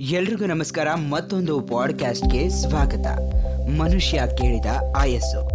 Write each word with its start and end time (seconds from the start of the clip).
ಎಲ್ರಿಗೂ 0.00 0.46
ನಮಸ್ಕಾರ. 0.46 0.88
ಮತ್ತೊಂದು 0.94 1.60
ಪಾಡ್ಕಾಸ್ಟ್ಗೆ 1.60 2.48
ಸ್ವಾಗತ. 2.48 3.06
ಮನುಷ್ಯ 3.70 4.22
ಕೇಳಿದ 4.38 4.66
ಆಯಸ್ಸು. 4.96 5.50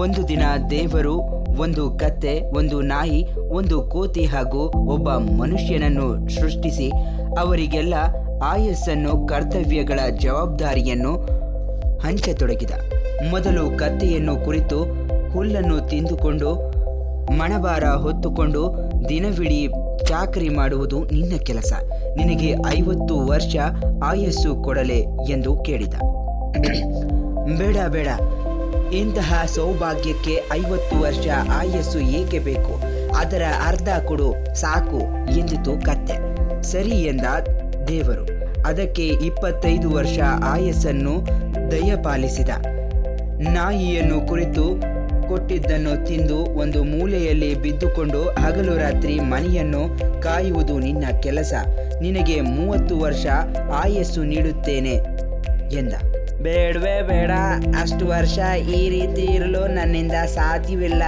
ಒಂದು 0.00 0.28
ದಿನ 0.28 0.42
ದೇವರು, 0.70 1.18
ಒಂದು 1.60 1.90
ಕತ್ತೆ, 1.90 2.40
ಒಂದು 2.40 2.80
ನಾಯಿ, 2.80 3.26
ಒಂದು 3.48 3.82
ಕೋತಿ 3.82 4.24
ಹಾಗೂ 4.24 4.60
ಒಬ್ಬ 4.68 5.10
ಮನುಷ್ಯನನ್ನು 5.10 6.28
ಸೃಷ್ಟಿಸಿ 6.28 6.90
ಅವರಿಗೆಲ್ಲ 7.38 7.94
ಆಯಸ್ಸನ್ನು, 8.44 9.26
ಕರ್ತವ್ಯಗಳ 9.26 10.00
ಜವಾಬ್ದಾರಿಯನ್ನು 10.18 11.12
ಹಂಚತೊಡಗಿದ. 11.98 12.70
ಮೊದಲು 13.30 13.78
ಕತ್ತೆಯನ್ನು 13.78 14.36
ಕುರಿತು 14.36 14.82
ಹುಲ್ಲನ್ನು 15.30 15.80
ತಿಂದುಕೊಂಡು 15.80 16.78
ಮಣಬಾರ 17.32 17.84
ಹೊತ್ತುಕೊಂಡು 17.84 18.92
ದಿನವಿಡೀ 19.08 19.68
ಚಾಕರಿ 20.04 20.48
ಮಾಡುವುದು 20.48 21.04
ನಿನ್ನ 21.04 21.36
ಕೆಲಸ. 21.36 21.72
ನಿನಗೆ 22.16 22.54
ಐವತ್ತು 22.76 23.26
ವರ್ಷ 23.26 23.56
ಆಯಸ್ಸು 24.04 24.56
ಕೊಡಲೆ 24.56 24.98
ಎಂದು 25.30 25.56
ಕೇಳಿದ. 25.56 25.94
ಬೇಡ 27.58 27.76
ಬೇಡ. 27.88 28.08
ಇಂತಹ 28.92 29.42
ಸೌಭಾಗ್ಯಕ್ಕೆ 29.46 30.42
ಐವತ್ತು 30.52 31.00
ವರ್ಷ 31.00 31.26
ಆಯಸ್ಸು 31.52 31.98
ಏಕೆ 31.98 32.38
ಬೇಕು? 32.38 32.82
ಅದರ 33.16 33.42
ಅರ್ಧ 33.66 33.88
ಕೊಡು, 34.06 34.34
ಸಾಕು 34.54 35.00
ಎಂದಿತು 35.38 35.84
ಕತ್ತೆ. 35.84 36.28
ಸರಿ 36.62 36.90
ಎಂದ 36.90 37.26
ದೇವರು. 37.88 38.38
ಅದಕ್ಕೆ 38.66 39.06
ಇಪ್ಪತ್ತೈದು 39.06 39.90
ವರ್ಷ 39.90 40.18
ಆಯಸ್ಸನ್ನು 40.44 41.26
ದಯಪಾಲಿಸಿದ. 41.70 42.48
ನಾಯಿಯನ್ನು 43.40 44.26
ಕುರಿತು 44.28 44.97
ಕೊಟ್ಟಿದ್ದನ್ನು 45.28 46.06
ತಿಂದು 46.06 46.36
ಒಂದು 46.36 46.84
ಮೂಲೆಯಲ್ಲಿ 46.84 47.54
ಬಿದ್ದುಕೊಂಡು 47.54 48.22
ಹಗಲು 48.22 48.76
ರಾತ್ರಿ 48.76 49.20
ಮನೆಯನ್ನು 49.20 49.98
ಕಾಯುವುದು 50.22 50.78
ನಿನ್ನ 50.78 51.04
ಕೆಲಸ. 51.20 51.54
ನಿನಗೆ 52.02 52.40
ಮೂವತ್ತು 52.40 52.98
ವರ್ಷ 52.98 53.26
ಆಯಸ್ಸು 53.74 54.24
ನೀಡುತ್ತೇನೆ 54.24 54.94
ಎಂದ. 55.74 55.92
ಬೇಡವೇ 56.42 57.02
ಬೇಡ, 57.02 57.30
ಅಷ್ಟು 57.80 58.06
ವರ್ಷ 58.06 58.38
ಈ 58.56 58.88
ರೀತಿ 58.88 59.22
ಇರಲು 59.22 59.66
ನನ್ನಿಂದ 59.66 60.12
ಸಾಧ್ಯವಿಲ್ಲ. 60.12 61.02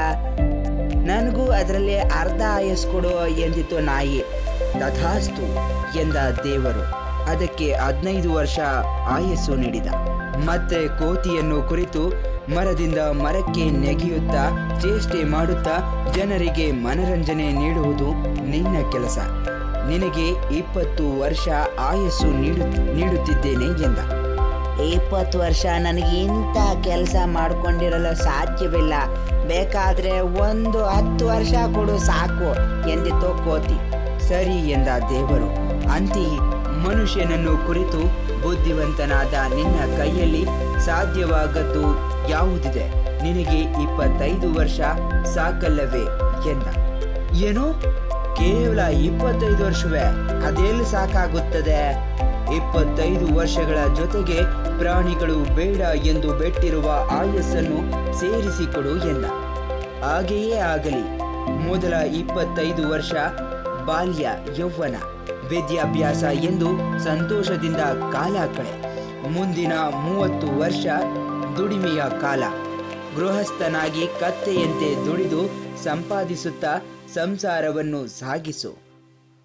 ನನಗೂ 1.04 1.50
ಅದರಲ್ಲಿ 1.50 1.98
ಅರ್ಧ 1.98 2.42
ಆಯಸ್ 2.48 2.86
ಕೊಡು 2.86 3.26
ಎಂದಿತು 3.26 3.80
ನಾಯಿ. 3.80 4.22
ತಥಾಸ್ತು 4.72 5.42
ಎಂದ 6.00 6.16
ದೇವರು. 6.44 7.10
ಅದಕ್ಕೆ 7.30 7.74
ಹದಿನೈದು 7.74 8.32
ವರ್ಷ 8.32 8.58
ಆಯಸ್ಸು 9.08 9.54
ನೀಡಿದ. 9.54 9.86
ಮತ್ತೆ 10.44 10.88
ಕೋತಿಯನ್ನು 10.88 11.62
ಕುರಿತು 11.62 12.29
ಮರದಿಂದ 12.48 12.98
ಮರಕ್ಕೆ 12.98 13.70
ನೆಗೆಯುತ್ತಾ 13.70 14.70
ಚೇಷ್ಟೆ 14.80 15.24
ಮಾಡುತ್ತಾ 15.24 16.04
ಜನರಿಗೆ 16.14 16.72
ಮನರಂಜನೆ 16.72 17.52
ನೀಡುವುದು 17.52 18.12
ನಿನ್ನ 18.46 18.76
ಕೆಲಸ. 18.92 19.18
ನಿನಗೆ 19.88 20.56
ಇಪ್ಪತ್ತು 20.56 21.20
ವರ್ಷ 21.20 21.48
ಆಯಸ್ಸು 21.78 22.26
ನೀಡು 22.26 22.94
ನೀಡುತ್ತಿದ್ದೇನೆ 22.94 23.64
ಎಂದ. 23.64 23.98
ಇಪ್ಪತ್ತು 24.80 25.38
ವರ್ಷ 25.38 25.66
ನನಗೆ 25.78 26.20
ಇಂಥ 26.20 26.84
ಕೆಲಸ 26.84 27.16
ಮಾಡಿಕೊಂಡಿರಲು 27.24 28.16
ಸಾಧ್ಯವಿಲ್ಲ. 28.16 28.94
ಬೇಕಾದ್ರೆ 29.48 30.20
ಒಂದು 30.20 30.84
ಹತ್ತು 30.84 31.26
ವರ್ಷ 31.26 31.52
ಕೊಡು 31.74 31.98
ಸಾಕು 31.98 32.50
ಎಂದಿತು 32.90 33.44
ಕೋತಿ 33.44 33.78
ಸರಿ 34.28 34.70
ಎಂದ 34.70 34.88
ದೇವರು. 34.88 35.70
ಅಂತಿ 35.90 36.38
ಮನುಷ್ಯನನ್ನು 36.88 37.66
ಕುರಿತು 37.66 38.29
ಬುದ್ಧಿವಂತನಾದ 38.42 39.34
ನಿನ್ನ 39.54 39.96
ಕೈಯಲ್ಲಿ 39.96 40.44
ಸಾಧ್ಯವಾಗದ್ದು 40.84 41.82
ಯಾವುದಿದೆ? 42.28 42.88
ನಿನಗೆ 43.22 43.58
ಇಪ್ಪತ್ತೈದು 43.58 44.54
ವರ್ಷ 44.54 44.80
ಸಾಕಲ್ಲವೇ 45.34 46.04
ಎಂದ. 46.50 46.66
ಏನು? 47.34 47.72
ಕೇವಲ 48.36 48.78
ಇಪ್ಪತ್ತೈದು 48.78 49.64
ವರ್ಷವೇ? 49.64 50.02
ಅದೆಲ್ಲಿ 50.46 50.84
ಸಾಕಾಗುತ್ತದೆ? 50.84 52.10
ಇಪ್ಪತ್ತೈದು 52.56 53.34
ವರ್ಷಗಳ 53.34 53.94
ಜೊತೆಗೆ 53.94 54.42
ಪ್ರಾಣಿಗಳು 54.78 55.54
ಬೇಡ 55.54 55.80
ಎಂದು 56.06 56.32
ಬೆಟ್ಟಿರುವ 56.32 56.90
ಆಯಸ್ಸನ್ನು 57.10 57.78
ಸೇರಿಸಿಕೊಡು 58.18 58.88
ಎಂದ. 58.88 59.24
ಹಾಗೆಯೇ 60.04 60.56
ಆಗಲಿ. 60.56 61.18
ಮೊದಲ 61.68 61.92
ಇಪ್ಪತ್ತೈದು 61.92 62.90
ವರ್ಷ 62.90 63.12
ಬಾಲ್ಯ 63.86 64.28
ಯೌವನ. 64.58 64.96
ವಿದ್ಯಾಭ್ಯಾಸ 65.50 66.22
ಎಂದು 66.22 66.68
ಸಂತೋಷದಿಂದ 67.04 67.82
ಕಾಲ 68.12 68.36
ಕಳೆ. 68.56 68.74
ಮುಂದಿನ 69.30 69.72
ಮೂವತ್ತು 69.72 70.58
ವರ್ಷ 70.58 70.86
ದುಡಿಮೆಯ 71.56 72.02
ಕಾಲ. 72.20 72.42
ಗೃಹಸ್ಥನಾಗಿ 73.16 74.06
ಕತ್ತೆಯಂತೆ 74.20 75.06
ದುಡಿದು 75.06 75.46
ಸಂಪಾದಿಸುತ್ತಾ 75.84 76.78
ಸಂಸಾರವನ್ನು 77.14 78.06
ಸಾಗಿಸು. 78.06 78.90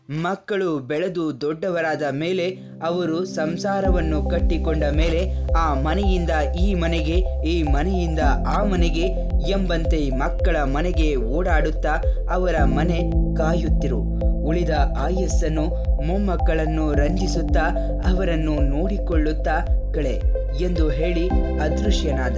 ಮಕ್ಕಳು 0.10 0.80
ಬೆಳೆದು 0.80 1.42
ದೊಡ್ಡವರಾದ 1.42 2.04
ಮೇಲೆ 2.12 2.58
ಅವರು 2.86 3.26
ಸಂಸಾರವನ್ನು 3.26 4.30
ಕಟ್ಟಿಕೊಂಡ 4.30 4.84
ಮೇಲೆ 4.84 5.52
ಆ 5.54 5.74
ಮನೆಯಿಂದ 5.74 6.30
ಈ 6.60 6.74
ಮನೆಗೆ, 6.74 7.48
ಈ 7.48 7.64
ಮನೆಯಿಂದ 7.64 8.20
ಆ 8.48 8.64
ಮನೆಗೆ 8.64 9.06
ಎಂಬಂತೆ 9.50 10.10
ಮಕ್ಕಳ 10.10 10.58
ಮನೆಗೆ 10.64 11.16
ಓಡಾಡುತ್ತಾ 11.16 11.96
ಅವರ 12.32 12.64
ಮನೆ 12.64 13.12
ಕಾಯುತ್ತಿರು. 13.36 14.35
ಉಳಿದ 14.46 14.70
ಆಯಸ್ಸನ್ನು 14.98 15.66
ಮೊಮ್ಮಕ್ಕಳನ್ನು 16.02 16.94
ರಂಜಿಸುತ್ತಾ 16.94 17.66
ಅವರನ್ನು 18.12 18.56
ನೋಡಿಕೊಳ್ಳುತ್ತಾ 18.62 19.56
ಕಳೆ 19.94 20.22
ಎಂದು 20.64 20.90
ಹೇಳಿ 20.90 21.30
ಅದೃಶ್ಯನಾದ. 21.60 22.38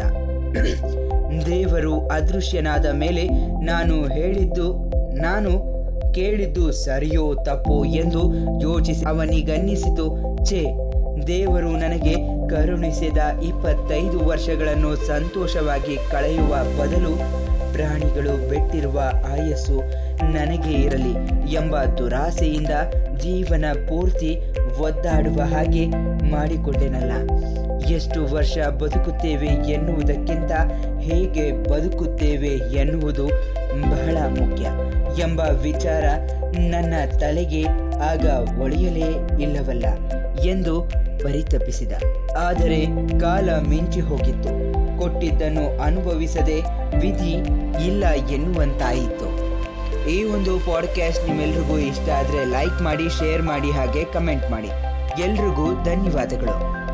ದೇವರು 1.45 2.07
ಅದೃಶ್ಯನಾದ 2.07 2.85
ಮೇಲೆ 2.85 3.27
ನಾನು 3.65 3.95
ಹೇಳಿದ್ದು, 4.07 4.67
ನಾನು 5.21 5.51
ಕೇಳಿದ್ದು 6.13 6.71
ಸರಿಯೋ 6.71 7.35
ತಪ್ಪೋ 7.35 7.85
ಎಂದು 7.85 8.21
ಯೋಚಿಸಿ 8.61 9.05
ಅವನಿಗನ್ನಿಸಿತು. 9.05 10.05
ಛೇ, 10.45 10.61
ದೇವರು 11.27 11.71
ನನಗೆ 11.77 12.15
ಕರುಣಿಸಿದ 12.47 13.17
ಇಪ್ಪತ್ತೈದು 13.43 14.19
ವರ್ಷಗಳನ್ನು 14.19 14.95
ಸಂತೋಷವಾಗಿ 14.95 15.95
ಕಳೆಯುವ 16.11 16.55
ಬದಲು 16.79 17.46
ಪ್ರಾಣಿಗಳು 17.77 18.49
ಬೆಟ್ಟಿರುವ 18.49 18.99
ಆಯಸ್ಸು 19.31 19.83
ನನಗೆ 20.23 20.73
ಇರಲಿ 20.81 21.13
ಎಂಬ 21.53 21.83
ದುರಾಸೆಯಿಂದ 21.83 22.69
ಜೀವನ 23.17 23.65
ಪೂರ್ತಿ 23.89 24.41
ಒದ್ದಾಡುವ 24.79 25.41
ಹಾಗೆ 25.41 25.87
ಮಾಡಿಕೊಂಡೆನಲ್ಲ. 26.31 27.11
ಎಷ್ಟು 27.85 28.35
ವರ್ಷ 28.35 28.57
ಬದುಕುತ್ತೇವೆ 28.57 29.47
ಎನ್ನುವುದಕ್ಕಿಂತ 29.47 30.51
ಹೇಗೆ 30.99 31.51
ಬದುಕುತ್ತೇವೆ 31.71 32.47
ಎನ್ನುವುದು 32.47 33.27
ಬಹಳ 33.91 34.17
ಮುಖ್ಯ 34.39 34.65
ಎಂಬ 35.21 35.39
ವಿಚಾರ 35.39 36.03
ನನ್ನ 36.59 36.93
ತಲೆಗೆ 37.19 37.63
ಆಗ 38.03 38.25
ಒಳಿಯಲೇ 38.59 39.09
ಇಲ್ಲವಲ್ಲ 39.41 39.85
ಎಂದು 40.41 40.91
ಪರಿತಪಿಸಿದ. 41.23 41.91
ಆದರೆ 42.37 42.85
ಕಾಲ 43.19 43.49
ಮಿಂಚಿ 43.69 43.99
ಹೋಗಿತ್ತು 43.99 44.76
ಕೊಟ್ಟಿದ್ದನ್ನು 44.97 45.81
ಅನುಭವಿಸದೆ 45.81 46.61
ವಿಧಿ 46.99 47.33
ಇಲ್ಲ 47.87 48.05
ಎನ್ನುವಂತಾಯಿತು. 48.07 49.47
ಈ 50.09 50.23
ಒಂದು 50.23 50.59
ಪಾಡ್ಕಾಸ್ಟ್ 50.59 51.27
ನಿಮ್ಮೆಲ್ರಿಗೂ 51.27 51.77
ಇಷ್ಟ 51.77 52.09
ಆದರೆ 52.09 52.45
ಲೈಕ್ 52.45 52.81
ಮಾಡಿ 52.81 53.09
ಶೇರ್ 53.09 53.41
ಮಾಡಿ 53.41 53.71
ಹಾಗೆ 53.71 54.05
ಕಮೆಂಟ್ 54.05 54.51
ಮಾಡಿ. 54.51 54.67
ಎಲ್ರಿಗೂ 55.21 55.83
ಧನ್ಯವಾದಗಳು. 55.83 56.66